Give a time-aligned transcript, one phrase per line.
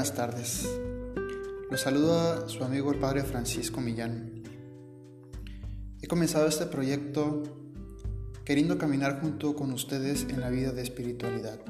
[0.00, 0.66] buenas tardes.
[1.70, 4.42] Los saluda su amigo el Padre Francisco Millán.
[6.00, 7.42] He comenzado este proyecto
[8.46, 11.60] queriendo caminar junto con ustedes en la vida de espiritualidad.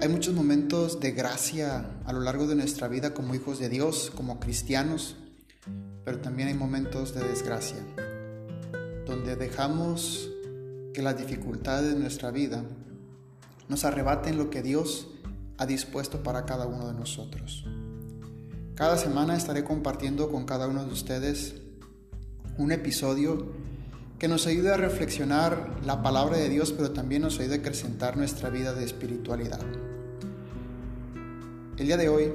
[0.00, 4.12] Hay muchos momentos de gracia a lo largo de nuestra vida como hijos de Dios,
[4.14, 5.16] como cristianos,
[6.04, 7.78] pero también hay momentos de desgracia,
[9.04, 10.30] donde dejamos
[10.94, 12.62] que las dificultades de nuestra vida
[13.68, 15.08] nos arrebaten lo que Dios
[15.58, 17.64] ha dispuesto para cada uno de nosotros.
[18.74, 21.56] Cada semana estaré compartiendo con cada uno de ustedes
[22.56, 23.52] un episodio
[24.20, 28.16] que nos ayude a reflexionar la palabra de Dios, pero también nos ayude a acrecentar
[28.16, 29.60] nuestra vida de espiritualidad.
[31.76, 32.32] El día de hoy,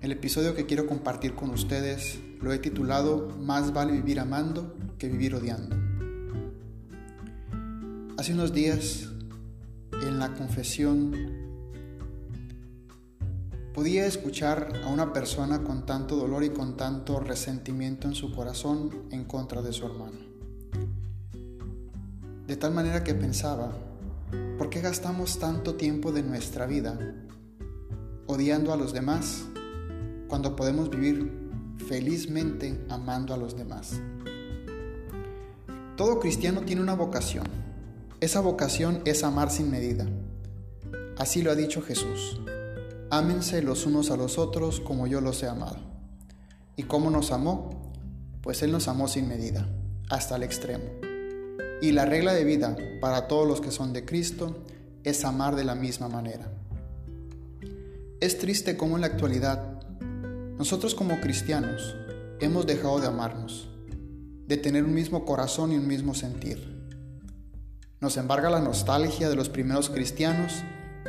[0.00, 5.08] el episodio que quiero compartir con ustedes lo he titulado Más vale vivir amando que
[5.08, 5.76] vivir odiando.
[8.18, 9.08] Hace unos días,
[10.02, 11.45] en la confesión
[13.76, 19.02] Podía escuchar a una persona con tanto dolor y con tanto resentimiento en su corazón
[19.10, 20.16] en contra de su hermano.
[22.46, 23.76] De tal manera que pensaba,
[24.56, 26.98] ¿por qué gastamos tanto tiempo de nuestra vida
[28.26, 29.44] odiando a los demás
[30.26, 31.30] cuando podemos vivir
[31.86, 34.00] felizmente amando a los demás?
[35.98, 37.44] Todo cristiano tiene una vocación.
[38.20, 40.06] Esa vocación es amar sin medida.
[41.18, 42.40] Así lo ha dicho Jesús.
[43.10, 45.78] Ámense los unos a los otros como yo los he amado.
[46.76, 47.92] ¿Y cómo nos amó?
[48.42, 49.68] Pues Él nos amó sin medida,
[50.10, 50.84] hasta el extremo.
[51.80, 54.64] Y la regla de vida para todos los que son de Cristo
[55.04, 56.50] es amar de la misma manera.
[58.20, 59.76] Es triste como en la actualidad
[60.58, 61.94] nosotros como cristianos
[62.40, 63.68] hemos dejado de amarnos,
[64.46, 66.74] de tener un mismo corazón y un mismo sentir.
[68.00, 70.64] Nos embarga la nostalgia de los primeros cristianos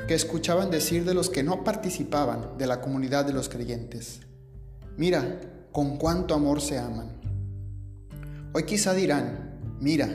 [0.07, 4.21] que escuchaban decir de los que no participaban de la comunidad de los creyentes.
[4.95, 5.41] Mira,
[5.73, 7.11] con cuánto amor se aman.
[8.53, 10.07] Hoy quizá dirán, mira,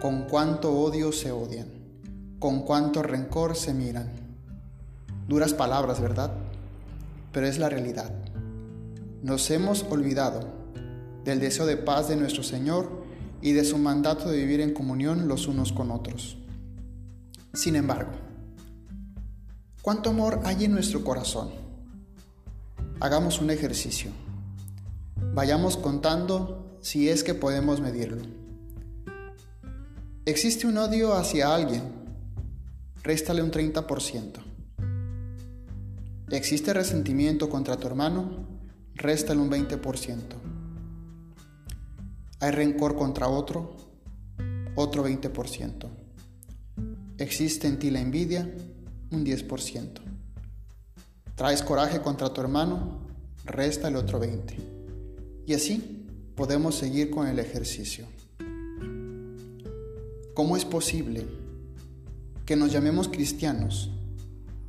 [0.00, 1.68] con cuánto odio se odian,
[2.40, 4.10] con cuánto rencor se miran.
[5.28, 6.32] Duras palabras, ¿verdad?
[7.32, 8.12] Pero es la realidad.
[9.22, 10.40] Nos hemos olvidado
[11.24, 13.04] del deseo de paz de nuestro Señor
[13.40, 16.36] y de su mandato de vivir en comunión los unos con otros.
[17.54, 18.10] Sin embargo,
[19.82, 21.50] ¿Cuánto amor hay en nuestro corazón?
[23.00, 24.12] Hagamos un ejercicio.
[25.34, 28.22] Vayamos contando si es que podemos medirlo.
[30.24, 31.82] ¿Existe un odio hacia alguien?
[33.02, 34.34] Réstale un 30%.
[36.30, 38.46] ¿Existe resentimiento contra tu hermano?
[38.94, 40.16] Réstale un 20%.
[42.38, 43.76] ¿Hay rencor contra otro?
[44.76, 45.88] Otro 20%.
[47.18, 48.48] ¿Existe en ti la envidia?
[49.12, 50.00] Un 10%.
[51.34, 53.00] Traes coraje contra tu hermano,
[53.44, 54.54] resta el otro 20%.
[55.46, 58.06] Y así podemos seguir con el ejercicio.
[60.34, 61.26] ¿Cómo es posible
[62.46, 63.90] que nos llamemos cristianos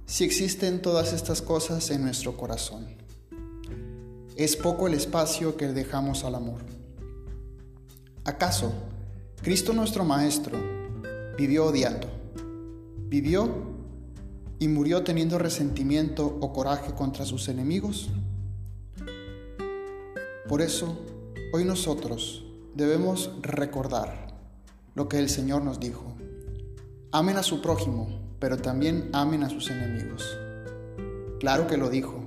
[0.05, 2.87] si existen todas estas cosas en nuestro corazón?
[4.35, 6.61] Es poco el espacio que dejamos al amor.
[8.25, 8.73] ¿Acaso
[9.41, 10.57] Cristo nuestro Maestro
[11.37, 12.07] vivió odiando?
[13.09, 13.72] ¿Vivió
[14.59, 18.09] y murió teniendo resentimiento o coraje contra sus enemigos?
[20.47, 20.97] Por eso,
[21.53, 24.35] hoy nosotros debemos recordar
[24.95, 26.15] lo que el Señor nos dijo.
[27.11, 28.07] Amen a su prójimo,
[28.39, 30.37] pero también amen a sus enemigos.
[31.39, 32.23] Claro que lo dijo.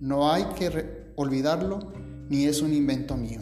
[0.00, 1.92] No hay que olvidarlo
[2.28, 3.40] ni es un invento mío.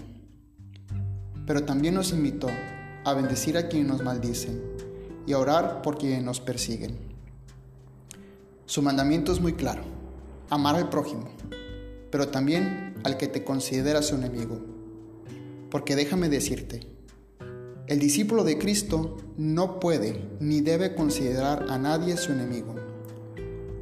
[1.47, 2.49] Pero también nos invitó
[3.05, 4.63] a bendecir a quienes nos maldicen
[5.27, 7.14] y a orar por quienes nos persiguen.
[8.67, 9.83] Su mandamiento es muy claro,
[10.49, 11.29] amar al prójimo,
[12.11, 14.59] pero también al que te considera su enemigo.
[15.71, 16.89] Porque déjame decirte,
[17.87, 22.75] el discípulo de Cristo no puede ni debe considerar a nadie su enemigo.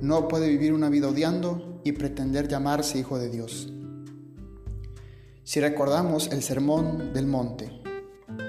[0.00, 3.72] No puede vivir una vida odiando y pretender llamarse hijo de Dios.
[5.44, 7.70] Si recordamos el sermón del monte,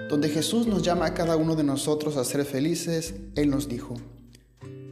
[0.09, 3.95] donde Jesús nos llama a cada uno de nosotros a ser felices, Él nos dijo,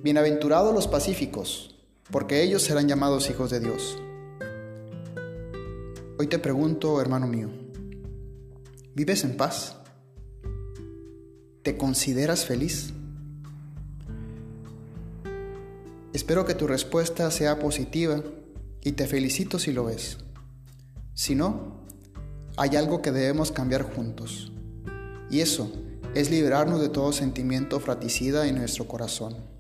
[0.03, 1.75] Bienaventurados los pacíficos,
[2.09, 3.99] porque ellos serán llamados hijos de Dios.
[6.17, 7.51] Hoy te pregunto, hermano mío,
[8.95, 9.75] ¿vives en paz?
[11.61, 12.93] ¿Te consideras feliz?
[16.13, 18.23] Espero que tu respuesta sea positiva
[18.83, 20.17] y te felicito si lo es.
[21.13, 21.85] Si no,
[22.57, 24.51] hay algo que debemos cambiar juntos.
[25.29, 25.71] Y eso
[26.15, 29.50] es liberarnos de todo sentimiento fraticida en nuestro corazón.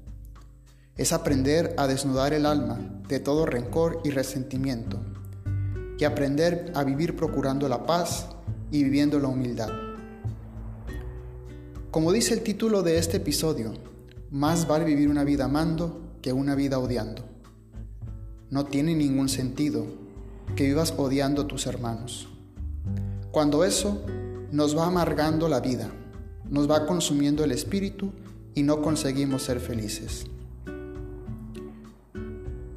[0.97, 4.99] Es aprender a desnudar el alma de todo rencor y resentimiento
[5.97, 8.27] y aprender a vivir procurando la paz
[8.71, 9.69] y viviendo la humildad.
[11.91, 13.73] Como dice el título de este episodio,
[14.31, 17.23] más vale vivir una vida amando que una vida odiando.
[18.49, 19.85] No tiene ningún sentido
[20.55, 22.29] que vivas odiando a tus hermanos.
[23.31, 24.01] Cuando eso
[24.51, 25.89] nos va amargando la vida,
[26.49, 28.11] nos va consumiendo el espíritu
[28.55, 30.25] y no conseguimos ser felices.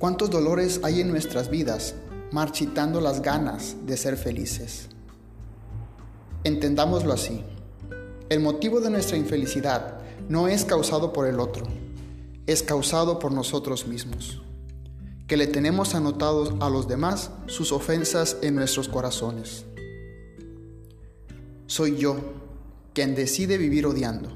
[0.04, 1.94] ¿Cuántos dolores hay en nuestras vidas
[2.30, 4.88] marchitando las ganas de ser felices?
[6.44, 7.42] Entendámoslo así.
[8.28, 11.64] El motivo de nuestra infelicidad no es causado por el otro,
[12.46, 14.42] es causado por nosotros mismos,
[15.26, 19.64] que le tenemos anotados a los demás sus ofensas en nuestros corazones.
[21.66, 22.18] Soy yo
[22.92, 24.28] quien decide vivir odiando,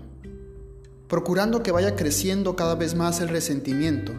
[1.09, 4.15] procurando que vaya creciendo cada vez más el resentimiento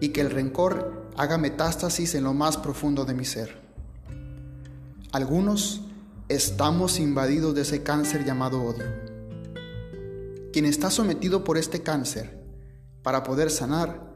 [0.00, 3.60] y que el rencor haga metástasis en lo más profundo de mi ser.
[5.12, 5.82] Algunos
[6.28, 8.86] estamos invadidos de ese cáncer llamado odio.
[10.52, 12.40] Quien está sometido por este cáncer,
[13.02, 14.14] para poder sanar,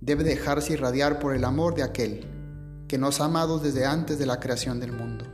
[0.00, 2.26] debe dejarse irradiar por el amor de aquel
[2.88, 5.24] que nos ha amado desde antes de la creación del mundo.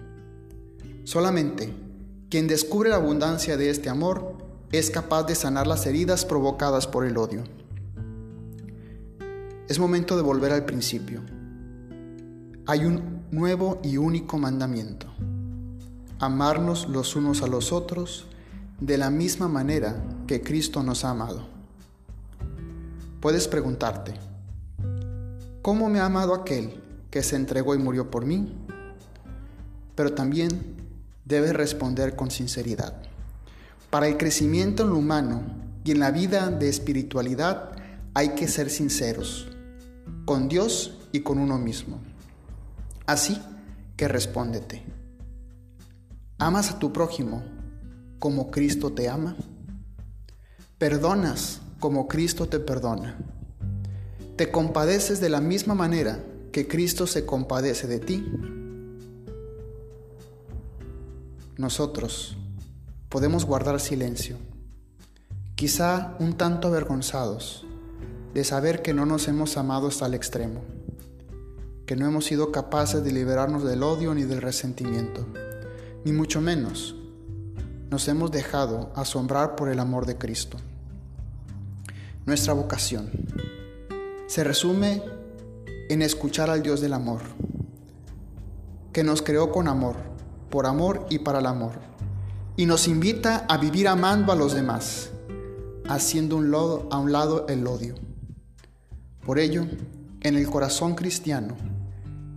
[1.05, 1.73] Solamente
[2.31, 4.38] quien descubre la abundancia de este amor
[4.73, 7.44] es capaz de sanar las heridas provocadas por el odio.
[9.66, 11.22] Es momento de volver al principio.
[12.66, 15.06] Hay un nuevo y único mandamiento.
[16.19, 18.26] Amarnos los unos a los otros
[18.78, 21.46] de la misma manera que Cristo nos ha amado.
[23.20, 24.12] Puedes preguntarte,
[25.62, 28.55] ¿cómo me ha amado aquel que se entregó y murió por mí?
[29.94, 30.76] Pero también
[31.25, 33.00] debes responder con sinceridad.
[33.88, 35.40] Para el crecimiento en lo humano
[35.87, 37.72] y en la vida de espiritualidad
[38.12, 39.49] hay que ser sinceros
[40.25, 42.01] con Dios y con uno mismo.
[43.06, 43.41] Así
[43.97, 44.83] que respóndete.
[46.39, 47.43] ¿Amas a tu prójimo
[48.19, 49.37] como Cristo te ama?
[50.79, 53.19] ¿Perdonas como Cristo te perdona?
[54.37, 58.27] ¿Te compadeces de la misma manera que Cristo se compadece de ti?
[61.56, 62.37] Nosotros
[63.09, 64.37] podemos guardar silencio,
[65.55, 67.63] quizá un tanto avergonzados
[68.34, 70.60] de saber que no nos hemos amado hasta el extremo,
[71.86, 75.25] que no hemos sido capaces de liberarnos del odio ni del resentimiento,
[76.04, 76.96] ni mucho menos
[77.90, 80.56] nos hemos dejado asombrar por el amor de Cristo.
[82.26, 83.08] Nuestra vocación
[84.26, 85.00] se resume
[85.88, 87.20] en escuchar al Dios del amor,
[88.92, 89.94] que nos creó con amor,
[90.50, 91.75] por amor y para el amor,
[92.56, 95.10] y nos invita a vivir amando a los demás,
[95.88, 98.04] haciendo un lodo, a un lado el odio.
[99.25, 99.65] Por ello,
[100.21, 101.56] en el corazón cristiano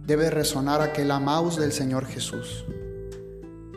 [0.06, 2.64] debe resonar aquel amaos del Señor Jesús,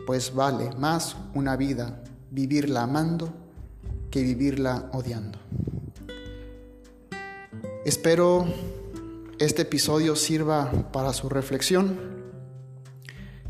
[0.07, 3.33] pues vale más una vida vivirla amando
[4.09, 5.39] que vivirla odiando.
[7.83, 8.45] Espero
[9.39, 11.99] este episodio sirva para su reflexión.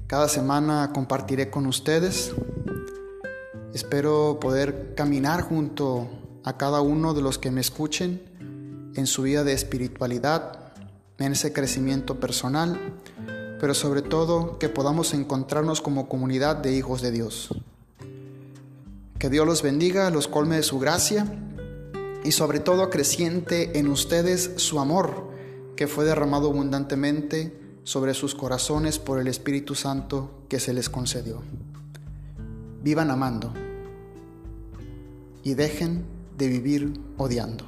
[0.07, 2.33] Cada semana compartiré con ustedes.
[3.75, 6.09] Espero poder caminar junto
[6.43, 8.30] a cada uno de los que me escuchen
[8.95, 10.73] en su vida de espiritualidad,
[11.17, 12.79] en ese crecimiento personal,
[13.59, 17.49] pero sobre todo que podamos encontrarnos como comunidad de hijos de Dios.
[19.19, 21.27] Que Dios los bendiga, los colme de su gracia
[22.23, 25.29] y sobre todo acreciente en ustedes su amor
[25.75, 31.41] que fue derramado abundantemente sobre sus corazones por el Espíritu Santo que se les concedió.
[32.83, 33.53] Vivan amando
[35.43, 36.03] y dejen
[36.37, 37.65] de vivir odiando.